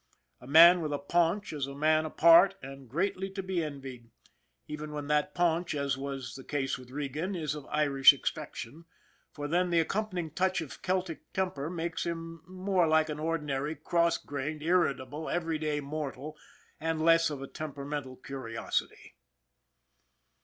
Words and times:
A 0.39 0.47
man 0.47 0.81
with 0.81 0.91
a 0.93 0.97
paunch 0.97 1.53
is 1.53 1.67
a 1.67 1.75
man 1.75 2.05
apart 2.05 2.55
and 2.63 2.89
greatly 2.89 3.29
to 3.29 3.43
be 3.43 3.63
envied, 3.63 4.09
even 4.67 4.93
when 4.93 5.05
that 5.09 5.35
paunch, 5.35 5.75
as 5.75 5.95
was 5.95 6.33
the 6.33 6.43
case 6.43 6.75
with 6.75 6.89
Regan, 6.89 7.35
is 7.35 7.53
of 7.53 7.67
Irish 7.67 8.11
extraction, 8.11 8.85
for 9.31 9.47
then 9.47 9.69
the 9.69 9.79
accompanying 9.79 10.31
touch 10.31 10.59
of 10.59 10.81
Celtic 10.81 11.31
temper 11.33 11.69
makes 11.69 12.03
him 12.03 12.41
more 12.47 12.87
like 12.87 13.09
an 13.09 13.19
ordinary, 13.19 13.75
cross 13.75 14.17
grained, 14.17 14.63
irritable, 14.63 15.29
every 15.29 15.59
day 15.59 15.79
mortal 15.81 16.35
and 16.79 16.99
less 17.05 17.29
of 17.29 17.43
a 17.43 17.47
temperamental 17.47 18.15
curiosity. 18.15 19.13